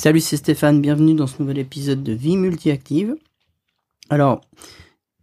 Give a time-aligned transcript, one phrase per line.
[0.00, 3.16] Salut, c'est Stéphane, bienvenue dans ce nouvel épisode de Vie Multiactive.
[4.10, 4.42] Alors,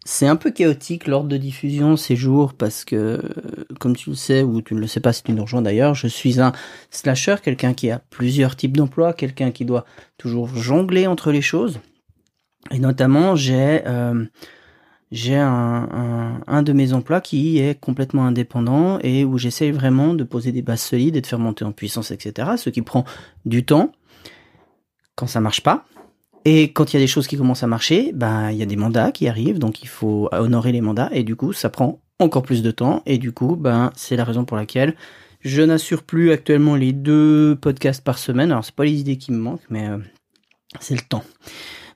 [0.03, 3.21] c'est un peu chaotique l'ordre de diffusion ces jours parce que,
[3.79, 6.07] comme tu le sais ou tu ne le sais pas si tu nous d'ailleurs, je
[6.07, 6.51] suis un
[6.91, 9.85] slasher, quelqu'un qui a plusieurs types d'emplois, quelqu'un qui doit
[10.17, 11.79] toujours jongler entre les choses.
[12.69, 14.25] Et notamment, j'ai euh,
[15.09, 20.25] j'ai un, un, de mes emplois qui est complètement indépendant et où j'essaye vraiment de
[20.25, 22.49] poser des bases solides et de faire monter en puissance, etc.
[22.57, 23.05] Ce qui prend
[23.45, 23.93] du temps
[25.15, 25.85] quand ça marche pas.
[26.45, 28.67] Et quand il y a des choses qui commencent à marcher, ben il y a
[28.67, 31.99] des mandats qui arrivent, donc il faut honorer les mandats et du coup ça prend
[32.19, 34.95] encore plus de temps et du coup ben c'est la raison pour laquelle
[35.41, 38.51] je n'assure plus actuellement les deux podcasts par semaine.
[38.51, 39.97] Alors c'est pas les idées qui me manquent, mais euh,
[40.79, 41.23] c'est le temps.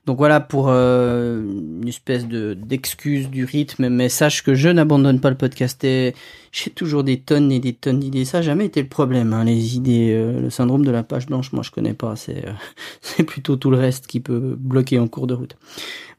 [0.06, 5.20] Donc voilà pour euh, une espèce de d'excuse du rythme, mais sache que je n'abandonne
[5.20, 5.82] pas le podcast.
[5.82, 8.24] J'ai toujours des tonnes et des tonnes d'idées.
[8.24, 9.34] Ça n'a jamais été le problème.
[9.34, 12.16] Hein, les idées, euh, le syndrome de la page blanche, moi je connais pas.
[12.16, 12.52] C'est euh,
[13.02, 15.56] c'est plutôt tout le reste qui peut bloquer en cours de route.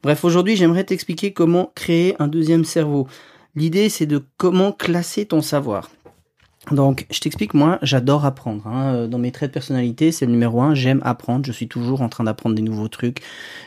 [0.02, 3.08] Bref, aujourd'hui j'aimerais t'expliquer comment créer un deuxième cerveau.
[3.56, 5.90] L'idée c'est de comment classer ton savoir.
[6.72, 8.66] Donc, je t'explique, moi, j'adore apprendre.
[8.66, 8.94] Hein.
[8.94, 11.44] Euh, dans mes traits de personnalité, c'est le numéro un, j'aime apprendre.
[11.44, 13.20] Je suis toujours en train d'apprendre des nouveaux trucs.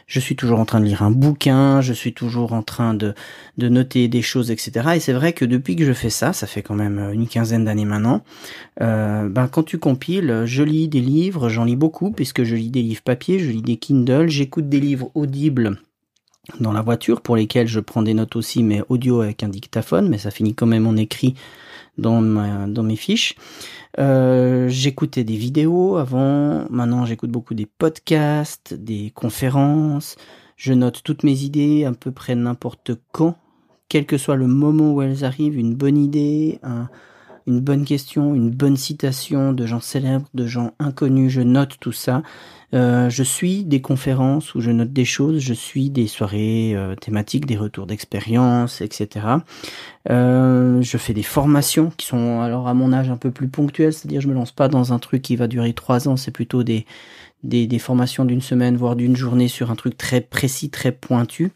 [0.07, 1.81] Je suis toujours en train de lire un bouquin.
[1.81, 3.13] Je suis toujours en train de,
[3.57, 4.89] de noter des choses, etc.
[4.95, 7.27] Et c'est vrai que depuis que je fais ça, ça fait quand même euh, une
[7.27, 8.23] quinzaine d'années maintenant,
[8.81, 12.69] euh, ben, quand tu compiles, je lis des livres, j'en lis beaucoup, puisque je lis
[12.69, 15.77] des livres papier, je lis des Kindle, j'écoute des livres audibles
[16.59, 20.09] dans la voiture, pour lesquels je prends des notes aussi, mais audio avec un dictaphone,
[20.09, 21.35] mais ça finit quand même en écrit
[21.97, 23.35] dans, mes fiches.
[23.99, 30.17] Euh, j'écoutais des vidéos avant, maintenant j'écoute beaucoup des podcasts, des conférences,
[30.57, 33.37] je note toutes mes idées à peu près n'importe quand,
[33.87, 36.89] quel que soit le moment où elles arrivent, une bonne idée, un,
[37.47, 41.91] une bonne question, une bonne citation de gens célèbres, de gens inconnus, je note tout
[41.91, 42.23] ça.
[42.73, 46.95] Euh, je suis des conférences où je note des choses, je suis des soirées euh,
[46.95, 49.27] thématiques, des retours d'expérience, etc.
[50.09, 53.93] Euh, je fais des formations qui sont alors à mon âge un peu plus ponctuelles,
[53.93, 56.63] c'est-à-dire je me lance pas dans un truc qui va durer trois ans, c'est plutôt
[56.63, 56.85] des,
[57.43, 61.51] des, des formations d'une semaine, voire d'une journée sur un truc très précis, très pointu.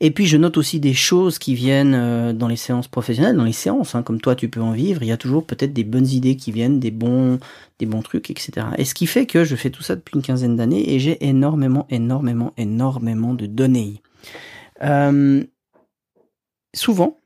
[0.00, 3.44] Et puis je note aussi des choses qui viennent euh, dans les séances professionnelles, dans
[3.44, 5.02] les séances, hein, comme toi tu peux en vivre.
[5.02, 7.38] Il y a toujours peut-être des bonnes idées qui viennent, des bons,
[8.02, 8.68] trucs, etc.
[8.78, 11.24] Et ce qui fait que je fais tout ça depuis une quinzaine d'années et j'ai
[11.26, 14.00] énormément, énormément, énormément de données.
[14.82, 15.44] Euh,
[16.74, 17.18] souvent,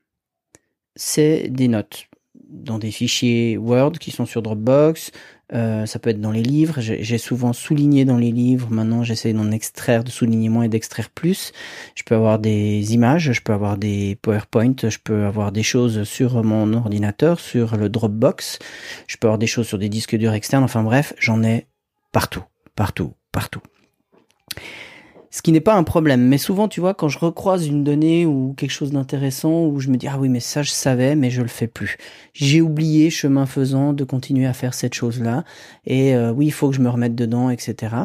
[0.96, 2.08] c'est des notes
[2.48, 5.10] dans des fichiers Word qui sont sur Dropbox,
[5.52, 6.80] euh, ça peut être dans les livres.
[6.80, 8.68] J'ai souvent souligné dans les livres.
[8.70, 11.52] Maintenant, j'essaie d'en extraire, de souligner moins et d'extraire plus.
[11.94, 16.04] Je peux avoir des images, je peux avoir des PowerPoint, je peux avoir des choses
[16.04, 18.58] sur mon ordinateur, sur le Dropbox.
[19.06, 20.64] Je peux avoir des choses sur des disques durs externes.
[20.64, 21.66] Enfin bref, j'en ai
[22.12, 22.44] partout,
[22.74, 23.60] partout, partout.
[25.34, 28.24] Ce qui n'est pas un problème, mais souvent, tu vois, quand je recroise une donnée
[28.24, 31.28] ou quelque chose d'intéressant, où je me dis ah oui, mais ça je savais, mais
[31.28, 31.96] je le fais plus.
[32.34, 35.42] J'ai oublié, chemin faisant, de continuer à faire cette chose-là.
[35.86, 37.96] Et euh, oui, il faut que je me remette dedans, etc.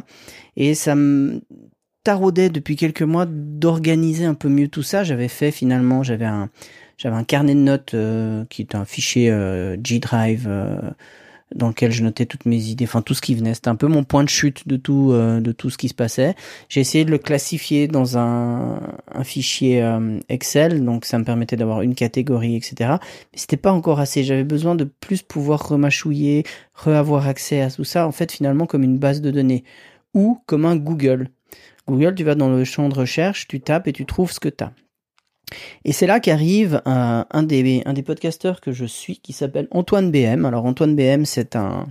[0.57, 1.41] Et ça me
[2.03, 5.03] taraudait depuis quelques mois d'organiser un peu mieux tout ça.
[5.03, 6.49] J'avais fait finalement, j'avais un
[6.97, 10.49] j'avais un carnet de notes euh, qui est un fichier euh, G Drive
[11.55, 13.53] dans lequel je notais toutes mes idées, enfin tout ce qui venait.
[13.53, 15.93] C'était un peu mon point de chute de tout, euh, de tout ce qui se
[15.93, 16.35] passait.
[16.69, 18.79] J'ai essayé de le classifier dans un,
[19.23, 22.75] fichier euh, Excel, donc ça me permettait d'avoir une catégorie, etc.
[23.01, 24.23] Mais c'était pas encore assez.
[24.23, 26.43] J'avais besoin de plus pouvoir remachouiller,
[26.75, 28.07] re-avoir accès à tout ça.
[28.07, 29.63] En fait, finalement, comme une base de données
[30.13, 31.29] ou comme un Google.
[31.87, 34.49] Google, tu vas dans le champ de recherche, tu tapes et tu trouves ce que
[34.49, 34.73] tu as.
[35.85, 40.11] Et c'est là qu'arrive un, un, des, un podcasteurs que je suis qui s'appelle Antoine
[40.11, 40.45] BM.
[40.45, 41.87] Alors Antoine BM, c'est un...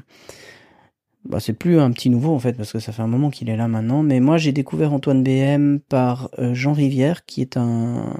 [1.25, 3.51] Bah, c'est plus un petit nouveau en fait parce que ça fait un moment qu'il
[3.51, 4.03] est là maintenant.
[4.03, 8.15] Mais moi j'ai découvert Antoine BM par euh, Jean Rivière qui est un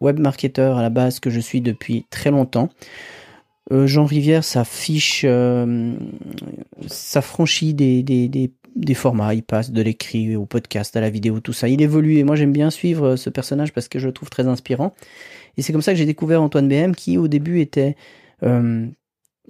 [0.00, 2.68] web marketer à la base que je suis depuis très longtemps.
[3.72, 5.96] Euh, Jean Rivière, ça fiche, euh,
[6.80, 11.68] des, des formats, il passe de l'écrit au podcast, à la vidéo, tout ça.
[11.68, 14.30] Il évolue et moi j'aime bien suivre euh, ce personnage parce que je le trouve
[14.30, 14.94] très inspirant.
[15.56, 17.96] Et c'est comme ça que j'ai découvert Antoine BM qui au début était
[18.42, 18.86] euh,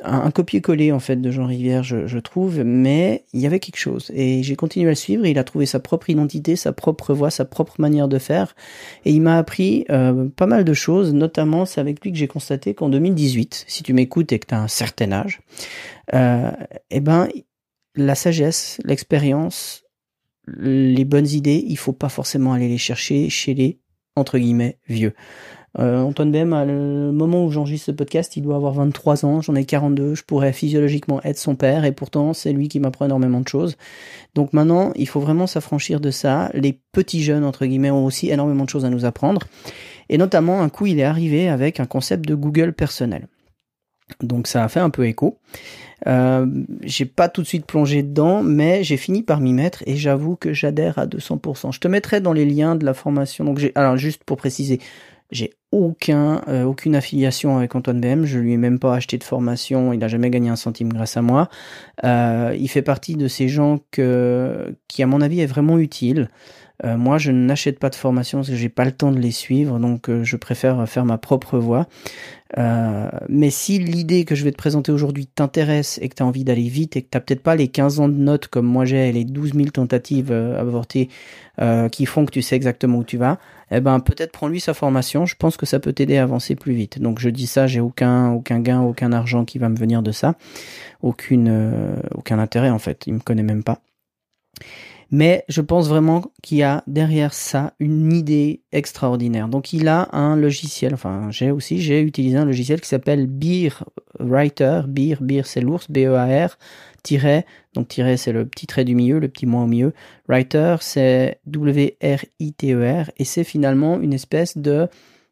[0.02, 4.11] un, copier-coller en fait de Jean Rivière, je, trouve, mais il y avait quelque chose.
[4.14, 5.26] Et j'ai continué à le suivre.
[5.26, 8.55] Il a trouvé sa propre identité, sa propre voix, sa propre manière de faire.
[9.05, 11.14] Et il m'a appris euh, pas mal de choses.
[11.14, 14.55] Notamment, c'est avec lui que j'ai constaté qu'en 2018, si tu m'écoutes et que tu
[14.55, 15.40] as un certain âge,
[16.14, 16.50] euh,
[16.90, 17.28] eh ben
[17.96, 19.84] la sagesse, l'expérience,
[20.46, 23.81] les bonnes idées, il faut pas forcément aller les chercher chez les
[24.14, 25.14] entre guillemets vieux.
[25.78, 29.43] Euh, Antoine BM, à le moment où j'enregistre ce podcast, il doit avoir 23 ans,
[29.43, 33.04] j'en ai 42, je pourrais physiologiquement être son père, et pourtant c'est lui qui m'apprend
[33.04, 33.76] énormément de choses.
[34.34, 36.50] Donc maintenant, il faut vraiment s'affranchir de ça.
[36.54, 39.42] Les petits jeunes, entre guillemets, ont aussi énormément de choses à nous apprendre.
[40.08, 43.28] Et notamment, un coup, il est arrivé avec un concept de Google personnel.
[44.22, 45.38] Donc ça a fait un peu écho.
[46.06, 46.46] Euh,
[46.82, 50.37] j'ai pas tout de suite plongé dedans, mais j'ai fini par m'y mettre et j'avoue
[50.37, 51.72] que j'adhère à 200%.
[51.72, 53.44] Je te mettrai dans les liens de la formation.
[53.44, 54.81] Donc j'ai, alors juste pour préciser,
[55.31, 58.25] j'ai aucun, euh, aucune affiliation avec Antoine BM.
[58.25, 59.93] Je lui ai même pas acheté de formation.
[59.93, 61.48] Il n'a jamais gagné un centime grâce à moi.
[62.04, 66.28] Euh, il fait partie de ces gens que, qui, à mon avis, est vraiment utile.
[66.84, 69.31] Euh, moi, je n'achète pas de formation parce que j'ai pas le temps de les
[69.31, 71.87] suivre, donc euh, je préfère faire ma propre voie.
[72.58, 76.26] Euh, mais si l'idée que je vais te présenter aujourd'hui t'intéresse et que tu as
[76.26, 78.84] envie d'aller vite et que tu peut-être pas les 15 ans de notes comme moi
[78.84, 81.08] j'ai et les 12 000 tentatives avortées
[81.90, 83.38] qui font que tu sais exactement où tu vas,
[83.73, 85.26] eh ben peut-être prends-lui sa formation.
[85.26, 87.00] Je pense que ça peut t'aider à avancer plus vite.
[87.00, 90.12] Donc je dis ça, j'ai aucun aucun gain, aucun argent qui va me venir de
[90.12, 90.37] ça,
[91.02, 93.08] aucune aucun intérêt en fait.
[93.08, 93.81] Il me connaît même pas.
[95.11, 99.49] Mais je pense vraiment qu'il y a derrière ça une idée extraordinaire.
[99.49, 103.85] Donc il a un logiciel, enfin j'ai aussi, j'ai utilisé un logiciel qui s'appelle Beer
[104.19, 104.82] Writer.
[104.88, 106.56] Beer, Beer c'est l'ours, B-E-A-R,
[107.75, 109.93] donc tiret c'est le petit trait du milieu, le petit moins au milieu.
[110.29, 114.88] Writer c'est W-R-I-T-E-R e et c'est finalement une espèce de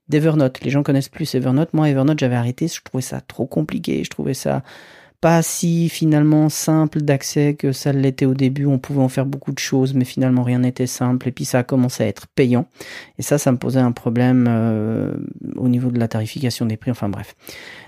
[0.09, 0.61] d'Evernote.
[0.63, 1.73] Les gens connaissent plus Evernote.
[1.73, 4.63] Moi Evernote j'avais arrêté, je trouvais ça trop compliqué, je trouvais ça
[5.25, 8.67] pas si finalement simple d'accès que ça l'était au début.
[8.67, 11.29] On pouvait en faire beaucoup de choses, mais finalement rien n'était simple.
[11.29, 12.67] Et puis ça a commencé à être payant.
[13.19, 15.15] Et ça, ça me posait un problème euh,
[15.57, 16.91] au niveau de la tarification des prix.
[16.91, 17.37] Enfin bref.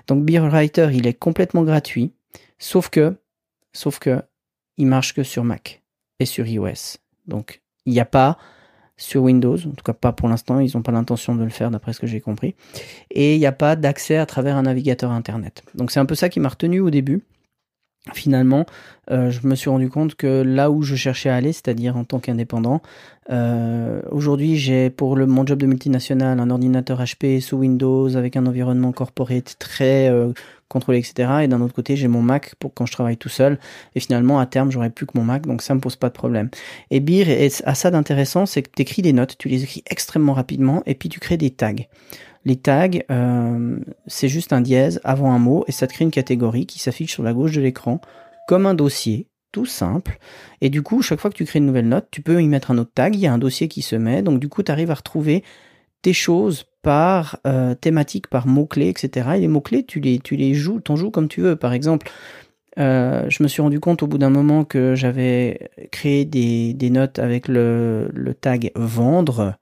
[0.06, 2.14] Donc Beerwriter, il est complètement gratuit,
[2.58, 3.14] sauf que,
[3.74, 4.22] sauf que,
[4.78, 5.82] il marche que sur Mac
[6.18, 6.96] et sur iOS.
[7.26, 8.38] Donc il n'y a pas
[8.96, 11.70] sur Windows, en tout cas pas pour l'instant, ils n'ont pas l'intention de le faire
[11.70, 12.54] d'après ce que j'ai compris.
[13.10, 15.62] Et il n'y a pas d'accès à travers un navigateur Internet.
[15.74, 17.22] Donc c'est un peu ça qui m'a retenu au début.
[18.14, 18.66] Finalement,
[19.10, 22.04] euh, je me suis rendu compte que là où je cherchais à aller, c'est-à-dire en
[22.04, 22.80] tant qu'indépendant,
[23.30, 28.36] euh, aujourd'hui j'ai pour le, mon job de multinational un ordinateur HP sous Windows avec
[28.36, 30.32] un environnement corporate très euh,
[30.68, 31.30] contrôler, etc.
[31.42, 33.58] Et d'un autre côté, j'ai mon Mac pour quand je travaille tout seul.
[33.94, 36.14] Et finalement, à terme, j'aurai plus que mon Mac, donc ça me pose pas de
[36.14, 36.50] problème.
[36.90, 40.32] Et Beer a ça d'intéressant, c'est que tu écris des notes, tu les écris extrêmement
[40.32, 41.74] rapidement, et puis tu crées des tags.
[42.44, 46.10] Les tags, euh, c'est juste un dièse avant un mot, et ça te crée une
[46.10, 48.00] catégorie qui s'affiche sur la gauche de l'écran,
[48.46, 50.18] comme un dossier, tout simple.
[50.60, 52.70] Et du coup, chaque fois que tu crées une nouvelle note, tu peux y mettre
[52.70, 54.70] un autre tag, il y a un dossier qui se met, donc du coup, tu
[54.70, 55.42] arrives à retrouver
[56.02, 59.30] tes choses par euh, thématique, par mots-clés, etc.
[59.34, 61.56] Et les mots-clés, tu les, tu les joues, t'en joues comme tu veux.
[61.56, 62.08] Par exemple,
[62.78, 67.18] euh, je me suis rendu compte au bout d'un moment que j'avais créé des, notes
[67.18, 69.56] avec le, le tag vendre,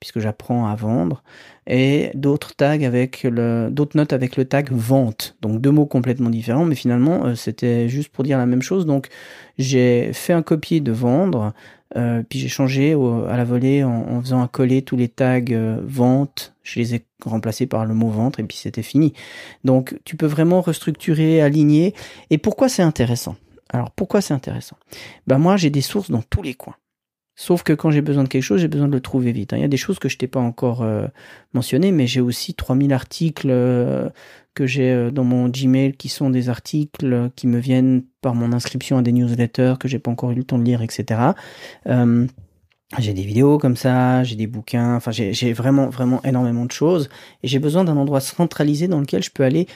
[0.00, 1.22] puisque j'apprends à vendre,
[1.68, 5.36] et d'autres tags avec le, d'autres notes avec le tag vente.
[5.42, 8.84] Donc deux mots complètement différents, mais finalement euh, c'était juste pour dire la même chose.
[8.84, 9.10] Donc
[9.58, 11.52] j'ai fait un copier de vendre,
[11.96, 12.94] euh, puis j'ai changé
[13.28, 16.54] à la volée en, faisant un coller tous les tags euh, vente.
[16.62, 19.12] Je les ai remplacés par le mot vente et puis c'était fini.
[19.64, 21.94] Donc tu peux vraiment restructurer, aligner.
[22.30, 23.36] Et pourquoi c'est intéressant?
[23.70, 24.76] Alors pourquoi c'est intéressant?
[25.26, 26.76] Ben moi j'ai des sources dans tous les coins.
[27.36, 29.52] Sauf que quand j'ai besoin de quelque chose, j'ai besoin de le trouver vite.
[29.52, 29.56] Hein.
[29.56, 31.06] Il y a des choses que je t'ai pas encore euh,
[31.52, 34.08] mentionnées, mais j'ai aussi 3000 articles euh,
[34.54, 38.52] que j'ai euh, dans mon Gmail qui sont des articles qui me viennent par mon
[38.52, 41.20] inscription à des newsletters que j'ai pas encore eu le temps de lire, etc.
[42.98, 47.08] j'ai des vidéos comme ça, j'ai des bouquins, enfin j'ai vraiment vraiment énormément de choses
[47.42, 49.66] et j'ai besoin d'un endroit centralisé dans lequel je peux aller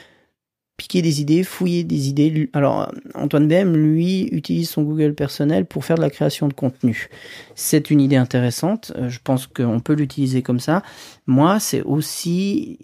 [0.79, 2.49] piquer des idées, fouiller des idées.
[2.53, 7.09] Alors Antoine BM, lui, utilise son Google personnel pour faire de la création de contenu.
[7.53, 8.93] C'est une idée intéressante.
[8.95, 10.81] Euh, je pense qu'on peut l'utiliser comme ça.
[11.27, 12.79] Moi, c'est aussi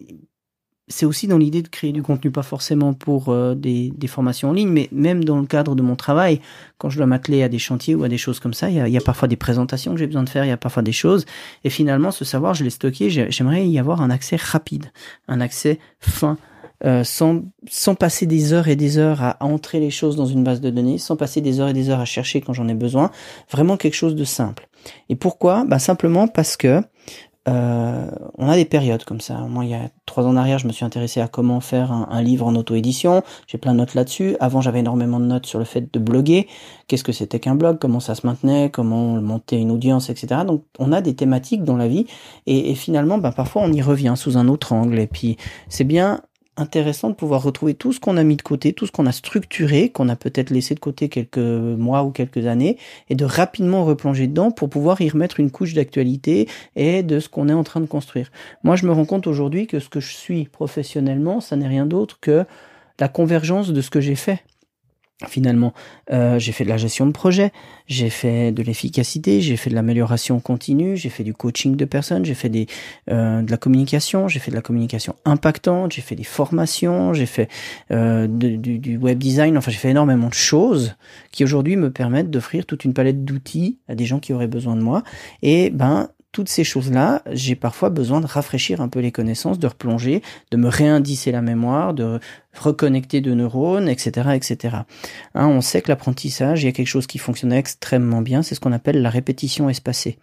[0.87, 4.49] c'est aussi dans l'idée de créer du contenu, pas forcément pour euh, des, des, formations
[4.49, 6.41] en ligne, mais même dans le cadre de mon travail,
[6.77, 8.79] quand je dois m'atteler à des chantiers ou à des choses comme ça, il y
[8.79, 10.57] a, il y a parfois des présentations que j'ai besoin de faire, il y a
[10.57, 11.25] parfois des choses,
[11.63, 14.91] et finalement, ce savoir, je l'ai stocké, j'aimerais y avoir un accès rapide,
[15.27, 16.37] un accès fin,
[16.83, 20.43] euh, sans, sans passer des heures et des heures à, entrer les choses dans une
[20.43, 22.73] base de données, sans passer des heures et des heures à chercher quand j'en ai
[22.75, 23.11] besoin,
[23.49, 24.67] vraiment quelque chose de simple.
[25.09, 25.63] Et pourquoi?
[25.65, 26.81] Bah Simplement parce que
[27.47, 29.35] euh, on a des périodes comme ça.
[29.35, 31.91] Moi, il y a trois ans en arrière, je me suis intéressé à comment faire
[31.91, 33.23] un, livre en auto-édition.
[33.47, 34.35] J'ai plein de notes là-dessus.
[34.39, 36.47] Avant, j'avais énormément de notes sur le fait de bloguer.
[36.87, 37.77] Qu'est-ce que c'était qu'un blog?
[37.79, 38.69] Comment ça se maintenait?
[38.71, 40.41] Comment monter une audience, etc.
[40.47, 42.07] Donc, on a des thématiques dans la vie.
[42.47, 44.99] Et, finalement, bah, parfois, on y revient sous un autre angle.
[44.99, 45.37] Et puis,
[45.69, 46.21] c'est bien
[46.57, 49.11] intéressant de pouvoir retrouver tout ce qu'on a mis de côté, tout ce qu'on a
[49.11, 52.77] structuré, qu'on a peut-être laissé de côté quelques mois ou quelques années,
[53.09, 57.29] et de rapidement replonger dedans pour pouvoir y remettre une couche d'actualité et de ce
[57.29, 58.31] qu'on est en train de construire.
[58.63, 61.85] Moi, je me rends compte aujourd'hui que ce que je suis professionnellement, ça n'est rien
[61.85, 62.45] d'autre que
[62.99, 64.43] la convergence de ce que j'ai fait
[65.27, 65.73] finalement.
[66.11, 67.51] Euh, j'ai fait de la gestion de projet,
[67.87, 72.25] j'ai fait de l'efficacité, j'ai fait de l'amélioration continue, j'ai fait du coaching de personnes,
[72.25, 72.67] j'ai fait des,
[73.09, 77.25] euh, de la communication, j'ai fait de la communication impactante, j'ai fait des formations, j'ai
[77.25, 77.49] fait
[77.91, 80.95] euh, du, du, web design, enfin j'ai fait énormément de choses
[81.31, 84.75] qui aujourd'hui me permettent d'offrir toute une palette d'outils à des gens qui auraient besoin
[84.75, 85.03] de moi.
[85.41, 89.67] Et ben toutes ces choses-là, j'ai parfois besoin de rafraîchir un peu les connaissances, de
[89.67, 92.19] replonger, de me réindicer la mémoire, de
[92.57, 94.77] reconnecter de neurones, etc., etc.
[95.33, 98.55] Hein, on sait que l'apprentissage, il y a quelque chose qui fonctionne extrêmement bien, c'est
[98.55, 100.17] ce qu'on appelle la répétition espacée.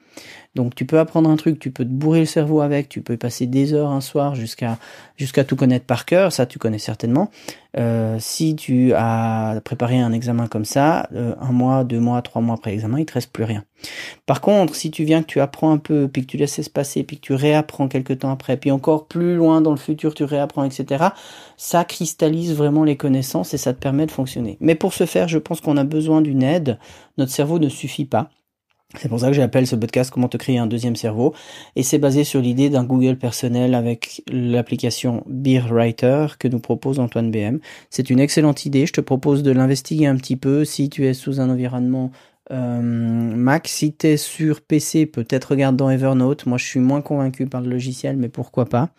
[0.55, 3.17] Donc tu peux apprendre un truc, tu peux te bourrer le cerveau avec, tu peux
[3.17, 4.79] passer des heures un soir jusqu'à
[5.47, 7.31] tout connaître par cœur, ça tu connais certainement.
[7.79, 12.43] Euh, si tu as préparé un examen comme ça, euh, un mois, deux mois, trois
[12.43, 13.65] mois après l'examen, il te reste plus rien.
[14.27, 16.69] Par contre, si tu viens que tu apprends un peu, puis que tu laisses se
[16.69, 20.15] passer, puis que tu réapprends quelques temps après, puis encore plus loin dans le futur
[20.15, 21.07] tu réapprends, etc.
[21.57, 24.57] Ça cristallise vraiment les connaissances et ça te permet de fonctionner.
[24.61, 26.79] Mais pour ce faire, je pense qu'on a besoin d'une aide.
[27.19, 28.31] Notre cerveau ne suffit pas.
[28.99, 31.33] C'est pour ça que j'appelle ce podcast Comment te créer un deuxième cerveau.
[31.77, 37.01] Et c'est basé sur l'idée d'un Google personnel avec l'application Beer Writer que nous propose
[37.01, 37.59] Antoine BM.
[37.89, 38.87] C'est une excellente idée.
[38.87, 42.11] Je te propose de l'investiguer un petit peu si tu es sous un environnement
[42.51, 43.67] euh, Mac.
[43.69, 46.45] Si tu es sur PC, peut-être regarde dans Evernote.
[46.47, 48.91] Moi, je suis moins convaincu par le logiciel, mais pourquoi pas.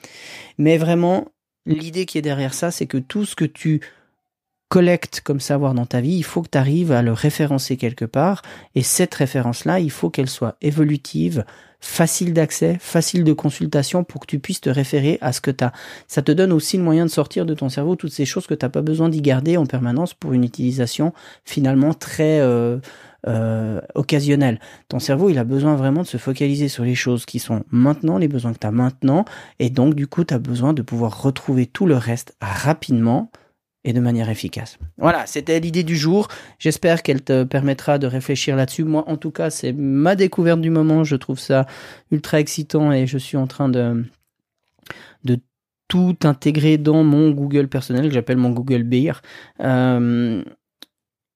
[0.57, 1.25] Mais vraiment,
[1.65, 3.81] l'idée qui est derrière ça, c'est que tout ce que tu
[4.73, 8.05] collecte comme savoir dans ta vie, il faut que tu arrives à le référencer quelque
[8.05, 8.41] part.
[8.73, 11.45] Et cette référence-là, il faut qu'elle soit évolutive,
[11.79, 15.63] facile d'accès, facile de consultation pour que tu puisses te référer à ce que tu
[15.63, 15.73] as.
[16.07, 18.55] Ça te donne aussi le moyen de sortir de ton cerveau toutes ces choses que
[18.55, 21.13] tu n'as pas besoin d'y garder en permanence pour une utilisation
[21.45, 22.79] finalement très euh,
[23.27, 24.59] euh, occasionnelle.
[24.89, 28.17] Ton cerveau, il a besoin vraiment de se focaliser sur les choses qui sont maintenant,
[28.17, 29.25] les besoins que tu as maintenant.
[29.59, 33.31] Et donc, du coup, tu besoin de pouvoir retrouver tout le reste rapidement
[33.85, 34.77] et de manière efficace.
[34.97, 36.27] Voilà, c'était l'idée du jour.
[36.59, 38.83] J'espère qu'elle te permettra de réfléchir là-dessus.
[38.83, 41.03] Moi, en tout cas, c'est ma découverte du moment.
[41.03, 41.65] Je trouve ça
[42.11, 44.05] ultra excitant et je suis en train de,
[45.25, 45.39] de
[45.87, 49.13] tout intégrer dans mon Google personnel que j'appelle mon Google Beer.
[49.59, 50.43] Euh,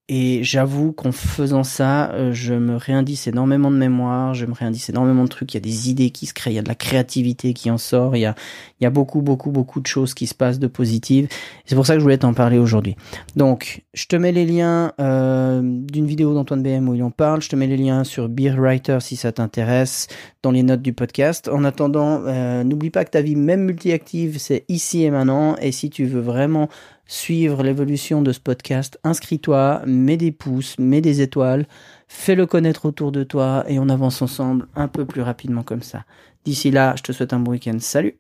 [0.10, 4.90] et j'avoue qu'en faisant ça, euh, je me réindice énormément de mémoire, je me réindice
[4.90, 6.68] énormément de trucs, il y a des idées qui se créent, il y a de
[6.70, 8.34] la créativité qui en sort, il y a,
[8.80, 11.28] il y a beaucoup, beaucoup, beaucoup de choses qui se passent de positives.
[11.66, 12.96] C'est pour ça que je voulais t'en parler aujourd'hui.
[13.36, 17.42] Donc, je te mets les liens euh, d'une vidéo d'Antoine BM où il en parle,
[17.42, 20.08] je te mets les liens sur Beer Writer si ça t'intéresse,
[20.42, 21.50] dans les notes du podcast.
[21.50, 25.74] En attendant, euh, n'oublie pas que ta vie, même multi-active, c'est ici et maintenant, et
[25.74, 26.70] si tu veux vraiment
[27.08, 31.66] suivre l'évolution de ce podcast, inscris-toi, mets des pouces, mets des étoiles,
[32.08, 36.06] fais-le connaître autour de toi et on avance ensemble un peu plus rapidement comme ça.
[36.46, 37.78] D'ici là, je te souhaite un bon week-end.
[37.80, 38.18] Salut